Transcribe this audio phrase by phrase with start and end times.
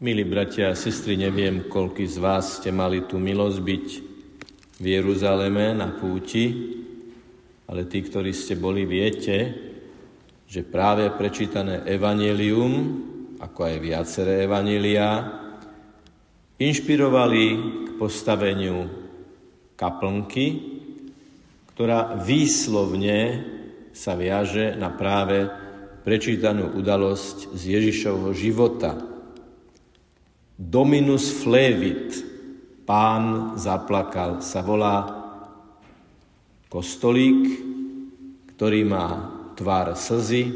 [0.00, 3.86] Milí bratia a sestry, neviem, koľký z vás ste mali tú milosť byť
[4.80, 6.72] v Jeruzaleme na púti,
[7.68, 9.52] ale tí, ktorí ste boli, viete,
[10.48, 12.72] že práve prečítané evanelium,
[13.44, 15.36] ako aj viaceré evanelia,
[16.56, 17.44] inšpirovali
[17.84, 18.88] k postaveniu
[19.76, 20.46] kaplnky,
[21.76, 23.20] ktorá výslovne
[23.92, 25.44] sa viaže na práve
[26.08, 28.96] prečítanú udalosť z Ježišovho života–
[30.60, 32.20] Dominus flevit,
[32.84, 35.08] pán zaplakal, sa volá
[36.68, 37.48] kostolík,
[38.52, 39.24] ktorý má
[39.56, 40.52] tvár slzy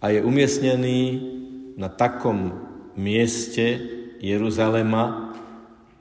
[0.00, 1.00] a je umiestnený
[1.76, 2.48] na takom
[2.96, 3.76] mieste
[4.24, 5.36] Jeruzalema,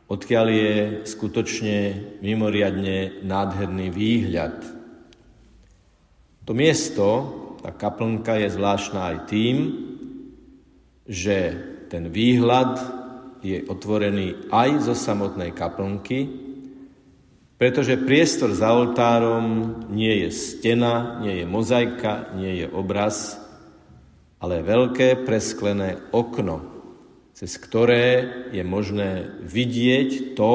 [0.07, 0.73] odkiaľ je
[1.11, 1.77] skutočne
[2.23, 4.63] mimoriadne nádherný výhľad.
[6.47, 7.07] To miesto,
[7.59, 9.55] tá kaplnka je zvláštna aj tým,
[11.03, 12.79] že ten výhľad
[13.41, 16.47] je otvorený aj zo samotnej kaplnky,
[17.57, 23.41] pretože priestor za oltárom nie je stena, nie je mozaika, nie je obraz,
[24.37, 26.61] ale veľké presklené okno,
[27.33, 30.53] cez ktoré je možné vidieť to,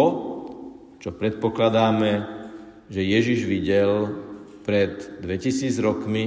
[1.03, 2.43] čo predpokladáme,
[2.87, 4.15] že Ježiš videl
[4.63, 6.25] pred 2000 rokmi,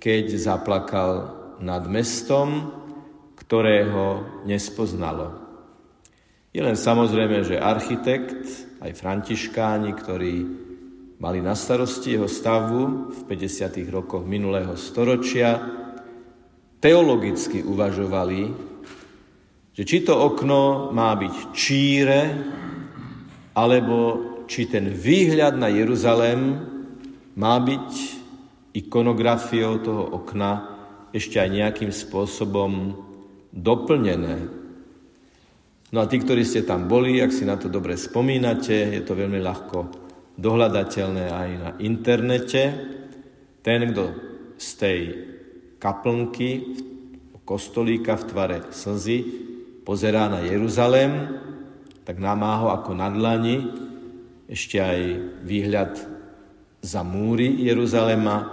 [0.00, 2.72] keď zaplakal nad mestom,
[3.52, 5.36] ktorého nespoznalo.
[6.56, 8.48] Je len samozrejme, že architekt,
[8.80, 10.34] aj františkáni, ktorí
[11.20, 13.92] mali na starosti jeho stavbu v 50.
[13.92, 15.60] rokoch minulého storočia,
[16.80, 18.42] teologicky uvažovali,
[19.76, 22.20] že či to okno má byť číre,
[23.52, 23.96] alebo
[24.48, 26.56] či ten výhľad na Jeruzalém
[27.36, 27.88] má byť
[28.80, 30.72] ikonografiou toho okna
[31.12, 33.11] ešte aj nejakým spôsobom
[33.52, 34.48] doplnené.
[35.92, 39.12] No a tí, ktorí ste tam boli, ak si na to dobre spomínate, je to
[39.12, 39.78] veľmi ľahko
[40.40, 42.62] dohľadateľné aj na internete.
[43.60, 44.04] Ten, kto
[44.56, 45.00] z tej
[45.76, 46.50] kaplnky,
[47.44, 49.18] kostolíka v tvare slzy,
[49.84, 51.36] pozerá na Jeruzalém,
[52.08, 53.56] tak má ho ako na dlani
[54.48, 55.00] ešte aj
[55.44, 55.92] výhľad
[56.82, 58.50] za múry Jeruzalema,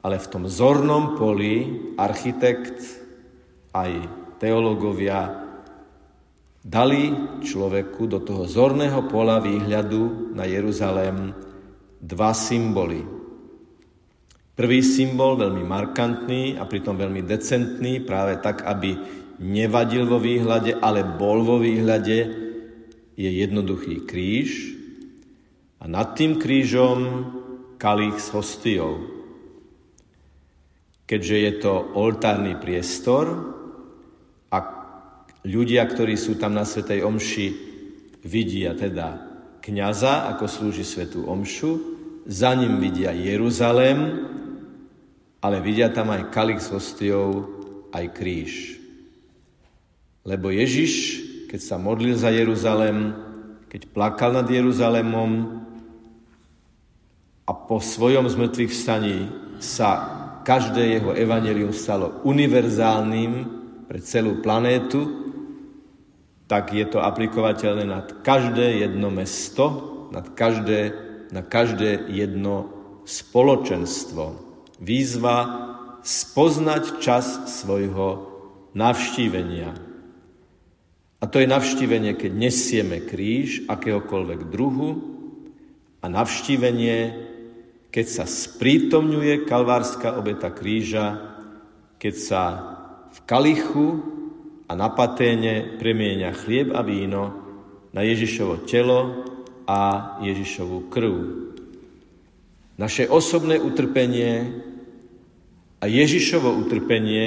[0.00, 1.66] ale v tom zornom poli
[1.96, 2.99] architekt
[3.70, 3.90] aj
[4.42, 5.48] teológovia
[6.60, 11.32] dali človeku do toho zorného pola výhľadu na Jeruzalém
[12.00, 13.04] dva symboly.
[14.56, 18.92] Prvý symbol, veľmi markantný a pritom veľmi decentný, práve tak, aby
[19.40, 22.18] nevadil vo výhľade, ale bol vo výhľade,
[23.16, 24.76] je jednoduchý kríž
[25.80, 26.98] a nad tým krížom
[27.80, 29.00] kalich s hostiou.
[31.08, 33.56] Keďže je to oltárny priestor,
[35.44, 37.48] ľudia, ktorí sú tam na Svetej Omši,
[38.24, 39.30] vidia teda
[39.64, 41.72] kniaza, ako slúži Svetú Omšu,
[42.28, 44.28] za ním vidia Jeruzalém,
[45.40, 47.48] ale vidia tam aj kalich s hostiou,
[47.90, 48.76] aj kríž.
[50.20, 53.16] Lebo Ježiš, keď sa modlil za Jeruzalém,
[53.72, 55.64] keď plakal nad Jeruzalémom
[57.48, 59.18] a po svojom zmrtvých vstaní
[59.58, 63.32] sa každé jeho evanelium stalo univerzálnym
[63.88, 65.19] pre celú planétu,
[66.50, 69.66] tak je to aplikovateľné nad každé jedno mesto,
[70.10, 70.90] nad každé,
[71.30, 72.74] na každé jedno
[73.06, 74.34] spoločenstvo.
[74.82, 75.46] Výzva
[76.02, 78.26] spoznať čas svojho
[78.74, 79.78] navštívenia.
[81.22, 84.90] A to je navštívenie, keď nesieme kríž akéhokoľvek druhu
[86.02, 86.98] a navštívenie,
[87.94, 91.30] keď sa sprítomňuje kalvárska obeta kríža,
[92.02, 92.42] keď sa
[93.14, 94.18] v kalichu
[94.70, 97.34] a na paténe premieňa chlieb a víno
[97.90, 99.26] na Ježišovo telo
[99.66, 101.14] a Ježišovú krv.
[102.78, 104.62] Naše osobné utrpenie
[105.82, 107.26] a Ježišovo utrpenie,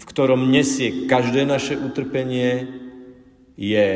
[0.00, 2.64] v ktorom nesie každé naše utrpenie,
[3.60, 3.88] je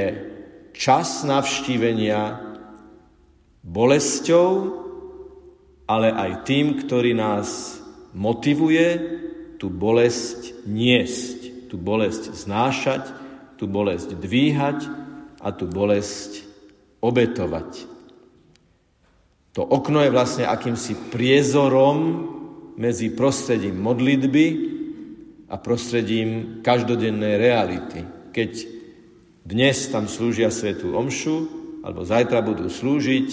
[0.76, 2.44] čas navštívenia
[3.64, 4.49] bolesťou,
[5.88, 7.81] ale aj tým, ktorý nás
[8.12, 8.88] motivuje
[9.56, 13.06] tú bolesť niesť tú bolesť znášať,
[13.55, 14.90] tú bolesť dvíhať
[15.38, 16.43] a tú bolesť
[16.99, 17.87] obetovať.
[19.55, 21.99] To okno je vlastne akýmsi priezorom
[22.75, 24.46] medzi prostredím modlitby
[25.50, 28.00] a prostredím každodennej reality.
[28.31, 28.50] Keď
[29.46, 33.28] dnes tam slúžia svetú omšu, alebo zajtra budú slúžiť,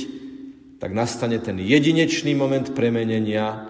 [0.77, 3.69] tak nastane ten jedinečný moment premenenia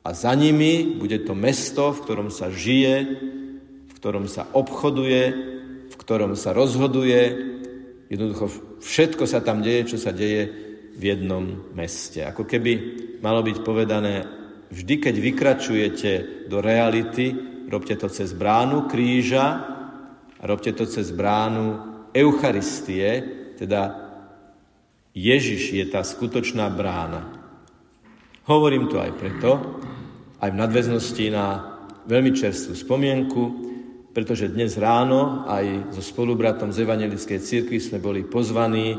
[0.00, 2.94] a za nimi bude to mesto, v ktorom sa žije,
[4.00, 5.22] ktorom sa obchoduje,
[5.92, 7.20] v ktorom sa rozhoduje.
[8.08, 8.48] Jednoducho
[8.80, 10.48] všetko sa tam deje, čo sa deje
[10.96, 12.24] v jednom meste.
[12.24, 12.72] Ako keby
[13.20, 14.24] malo byť povedané,
[14.72, 16.12] vždy, keď vykračujete
[16.48, 17.36] do reality,
[17.68, 19.46] robte to cez bránu kríža
[20.40, 23.20] a robte to cez bránu Eucharistie,
[23.60, 24.08] teda
[25.12, 27.36] Ježiš je tá skutočná brána.
[28.48, 29.50] Hovorím to aj preto,
[30.40, 31.46] aj v nadväznosti na
[32.08, 33.69] veľmi čerstvú spomienku,
[34.10, 38.98] pretože dnes ráno aj so spolubratom z Evangelickej církvy sme boli pozvaní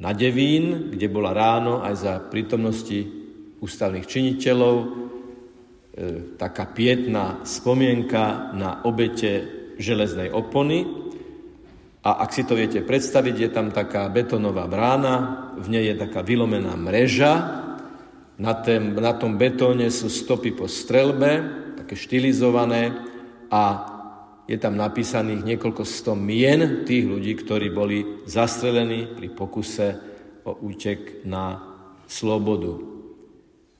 [0.00, 3.06] na Devín, kde bola ráno aj za prítomnosti
[3.60, 4.86] ústavných činiteľov e,
[6.40, 9.46] taká pietná spomienka na obete
[9.76, 11.10] železnej opony,
[12.00, 16.24] a ak si to viete predstaviť, je tam taká betonová brána, v nej je taká
[16.24, 17.60] vylomená mreža,
[18.40, 21.44] na, tém, na tom betóne sú stopy po strelbe,
[21.76, 22.96] také štilizované.
[23.52, 23.89] A
[24.50, 29.94] je tam napísaných niekoľko sto mien tých ľudí, ktorí boli zastrelení pri pokuse
[30.42, 31.62] o útek na
[32.10, 32.82] slobodu.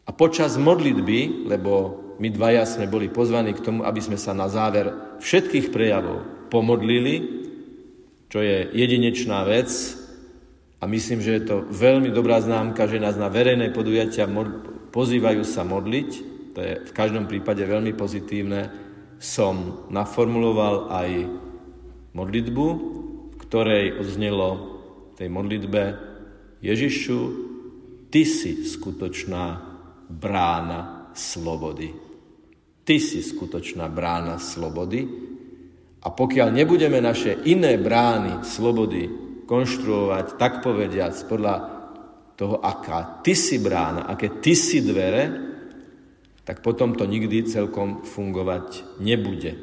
[0.07, 4.47] A počas modlitby, lebo my dvaja sme boli pozvaní k tomu, aby sme sa na
[4.47, 7.43] záver všetkých prejavov pomodlili,
[8.31, 9.75] čo je jedinečná vec
[10.79, 14.31] a myslím, že je to veľmi dobrá známka, že nás na verejné podujatia
[14.95, 16.11] pozývajú sa modliť,
[16.55, 18.90] to je v každom prípade veľmi pozitívne,
[19.21, 21.11] som naformuloval aj
[22.17, 22.67] modlitbu,
[23.31, 24.49] v ktorej odznelo
[25.21, 25.83] tej modlitbe
[26.65, 27.19] Ježišu,
[28.11, 29.63] Ty si skutočná
[30.11, 31.95] brána slobody.
[32.83, 35.07] Ty si skutočná brána slobody,
[36.01, 39.05] a pokiaľ nebudeme naše iné brány slobody
[39.45, 41.55] konštruovať, tak povediac, podľa
[42.41, 45.50] toho, aká ty si brána, aké ty si dvere,
[46.51, 49.55] tak potom to nikdy celkom fungovať nebude.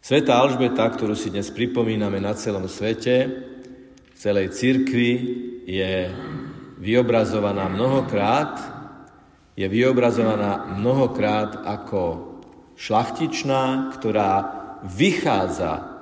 [0.00, 3.44] Sveta Alžbeta, ktorú si dnes pripomíname na celom svete,
[4.08, 5.12] v celej cirkvi,
[5.68, 6.08] je
[6.80, 8.56] vyobrazovaná mnohokrát,
[9.52, 12.00] je vyobrazovaná mnohokrát ako
[12.80, 14.32] šlachtičná, ktorá
[14.80, 15.92] vychádza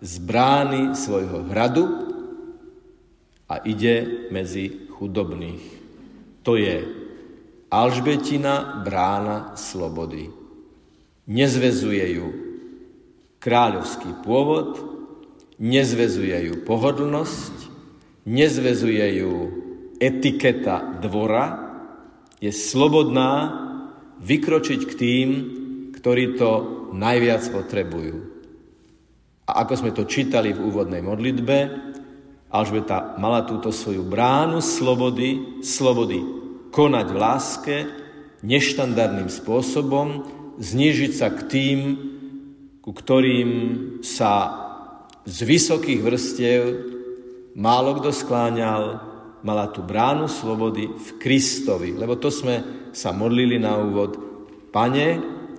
[0.00, 1.84] z brány svojho hradu
[3.44, 5.84] a ide medzi chudobných.
[6.48, 7.04] To je
[7.66, 10.30] Alžbetina brána slobody.
[11.26, 12.26] Nezvezuje ju
[13.42, 14.78] kráľovský pôvod,
[15.58, 17.54] nezvezuje ju pohodlnosť,
[18.22, 19.32] nezvezuje ju
[19.98, 21.66] etiketa dvora,
[22.38, 23.50] je slobodná
[24.22, 25.28] vykročiť k tým,
[25.98, 26.50] ktorí to
[26.94, 28.16] najviac potrebujú.
[29.46, 31.56] A ako sme to čítali v úvodnej modlitbe,
[32.46, 36.35] Alžbeta mala túto svoju bránu slobody, slobody
[36.76, 37.76] konať v láske,
[38.44, 40.28] neštandardným spôsobom,
[40.60, 41.78] znižiť sa k tým,
[42.84, 43.50] ku ktorým
[44.04, 44.52] sa
[45.24, 46.62] z vysokých vrstiev
[47.56, 49.00] málo kto skláňal,
[49.40, 51.96] mala tú bránu slobody v Kristovi.
[51.96, 54.20] Lebo to sme sa modlili na úvod.
[54.68, 55.06] Pane,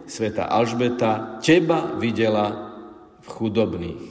[0.05, 2.45] sveta Alžbeta teba videla
[3.23, 4.03] v chudobných.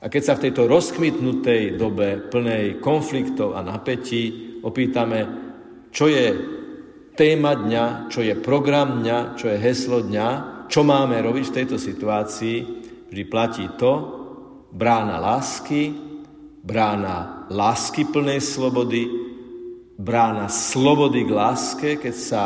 [0.00, 5.49] A keď sa v tejto rozkmitnutej dobe plnej konfliktov a napätí opýtame,
[5.90, 6.26] čo je
[7.18, 10.28] téma dňa, čo je program dňa, čo je heslo dňa,
[10.70, 12.56] čo máme robiť v tejto situácii,
[13.10, 13.92] vždy platí to,
[14.70, 15.90] brána lásky,
[16.62, 19.04] brána lásky plnej slobody,
[19.98, 22.42] brána slobody k láske, keď sa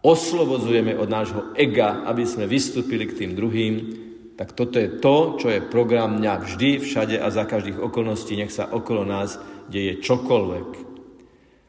[0.00, 3.74] oslobodzujeme od nášho ega, aby sme vystúpili k tým druhým,
[4.38, 8.54] tak toto je to, čo je program mňa vždy, všade a za každých okolností, nech
[8.54, 9.36] sa okolo nás
[9.66, 10.87] deje čokoľvek.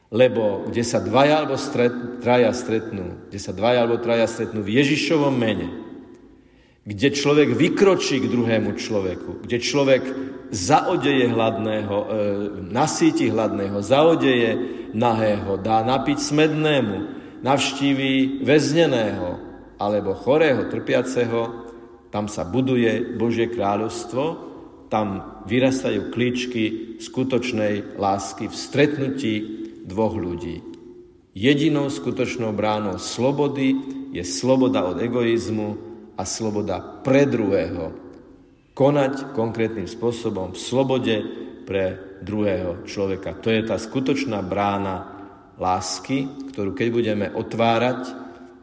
[0.09, 1.93] Lebo kde sa dvaja alebo stret,
[2.25, 5.69] traja stretnú, kde sa dvaja alebo traja stretnú v Ježišovom mene,
[6.81, 10.03] kde človek vykročí k druhému človeku, kde človek
[10.49, 12.07] zaodeje hladného, e,
[12.73, 14.51] nasíti hladného, zaodeje
[14.97, 16.97] nahého, dá napiť smednému,
[17.45, 19.37] navštíví väzneného
[19.77, 21.69] alebo chorého, trpiaceho,
[22.09, 24.49] tam sa buduje Božie kráľovstvo,
[24.89, 29.35] tam vyrastajú klíčky skutočnej lásky v stretnutí
[29.89, 30.61] dvoch ľudí.
[31.33, 33.73] Jedinou skutočnou bránou slobody
[34.13, 35.69] je sloboda od egoizmu
[36.13, 37.95] a sloboda pre druhého.
[38.77, 41.15] Konať konkrétnym spôsobom v slobode
[41.65, 43.37] pre druhého človeka.
[43.41, 45.19] To je tá skutočná brána
[45.59, 48.01] lásky, ktorú keď budeme otvárať,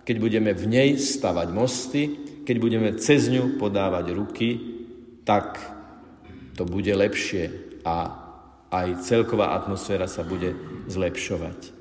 [0.06, 2.02] keď budeme v nej stavať mosty,
[2.47, 4.49] keď budeme cez ňu podávať ruky,
[5.26, 5.59] tak
[6.54, 8.26] to bude lepšie a
[8.71, 10.54] aj celková atmosféra sa bude
[10.88, 11.76] zlepšovať.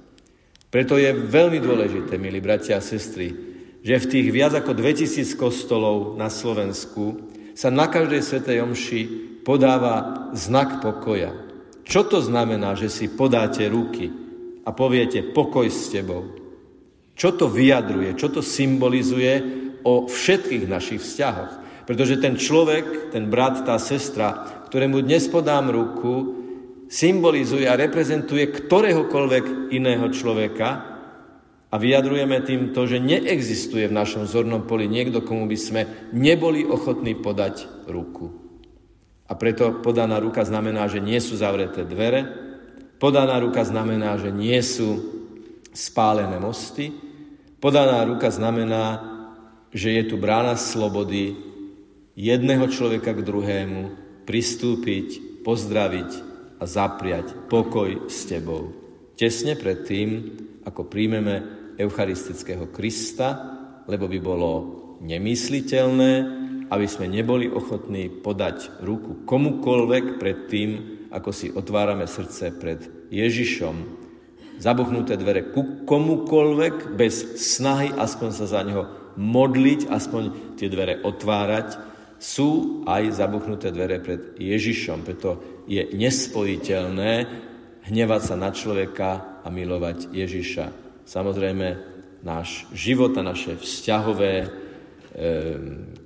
[0.70, 3.32] Preto je veľmi dôležité, milí bratia a sestry,
[3.86, 9.02] že v tých viac ako 2000 kostolov na Slovensku sa na každej svetej omši
[9.46, 11.32] podáva znak pokoja.
[11.86, 14.10] Čo to znamená, že si podáte ruky
[14.66, 16.34] a poviete pokoj s tebou?
[17.16, 19.34] Čo to vyjadruje, čo to symbolizuje
[19.86, 21.54] o všetkých našich vzťahoch?
[21.86, 24.34] Pretože ten človek, ten brat, tá sestra,
[24.68, 26.45] ktorému dnes podám ruku,
[26.96, 30.96] symbolizuje a reprezentuje ktoréhokoľvek iného človeka,
[31.74, 35.82] a vyjadrujeme tým to, že neexistuje v našom zornom poli niekto, komu by sme
[36.16, 38.32] neboli ochotní podať ruku.
[39.28, 42.32] A preto podaná ruka znamená, že nie sú zavreté dvere,
[42.96, 45.04] podaná ruka znamená, že nie sú
[45.76, 46.96] spálené mosty,
[47.60, 49.04] podaná ruka znamená,
[49.76, 51.36] že je tu brána slobody
[52.16, 53.82] jedného človeka k druhému
[54.24, 58.72] pristúpiť, pozdraviť a zapriať pokoj s tebou.
[59.16, 60.10] Tesne pred tým,
[60.68, 61.36] ako príjmeme
[61.80, 63.36] eucharistického Krista,
[63.88, 64.52] lebo by bolo
[65.04, 66.14] nemysliteľné,
[66.72, 70.70] aby sme neboli ochotní podať ruku komukolvek pred tým,
[71.14, 72.82] ako si otvárame srdce pred
[73.14, 74.04] Ježišom.
[74.58, 81.78] Zabuchnuté dvere ku komukolvek bez snahy aspoň sa za neho modliť, aspoň tie dvere otvárať,
[82.16, 85.04] sú aj zabuchnuté dvere pred Ježišom.
[85.04, 87.14] Preto je nespojiteľné
[87.86, 90.66] hnevať sa na človeka a milovať Ježiša.
[91.06, 91.68] Samozrejme,
[92.26, 94.48] náš život a naše vzťahové e,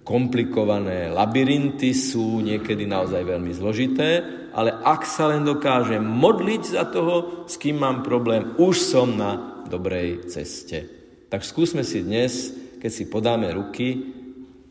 [0.03, 4.19] komplikované labyrinty sú niekedy naozaj veľmi zložité,
[4.51, 9.63] ale ak sa len dokážem modliť za toho, s kým mám problém, už som na
[9.71, 10.83] dobrej ceste.
[11.31, 12.51] Tak skúsme si dnes,
[12.83, 14.17] keď si podáme ruky,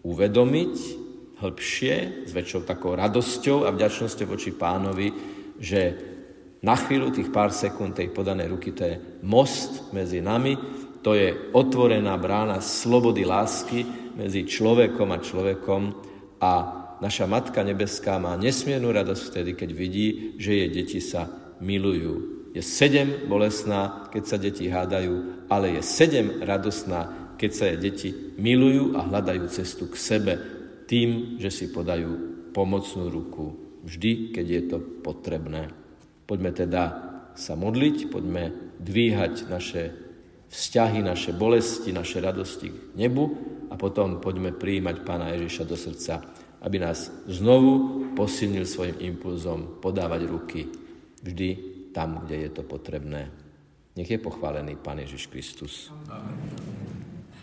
[0.02, 0.97] uvedomiť
[1.38, 5.09] hĺbšie, s väčšou takou radosťou a vďačnosťou voči pánovi,
[5.59, 5.83] že
[6.59, 10.59] na chvíľu, tých pár sekúnd tej podanej ruky, to je most medzi nami,
[11.07, 13.87] to je otvorená brána slobody lásky
[14.18, 15.83] medzi človekom a človekom
[16.42, 16.52] a
[16.99, 20.09] naša Matka Nebeská má nesmiernu radosť vtedy, keď vidí,
[20.42, 21.30] že jej deti sa
[21.62, 22.50] milujú.
[22.50, 28.11] Je sedem bolesná, keď sa deti hádajú, ale je sedem radosná, keď sa jej deti
[28.35, 30.57] milujú a hľadajú cestu k sebe
[30.88, 32.11] tým, že si podajú
[32.57, 33.54] pomocnú ruku.
[33.85, 35.71] Vždy, keď je to potrebné.
[36.25, 36.83] Poďme teda
[37.38, 39.95] sa modliť, poďme dvíhať naše
[40.49, 43.25] vzťahy, naše bolesti, naše radosti k nebu
[43.68, 46.25] a potom poďme prijímať Pána Ježiša do srdca,
[46.64, 50.66] aby nás znovu posilnil svojim impulzom podávať ruky
[51.23, 51.50] vždy
[51.92, 53.30] tam, kde je to potrebné.
[53.95, 55.90] Nech je pochválený Pán Ježiš Kristus.
[56.09, 56.97] Amen.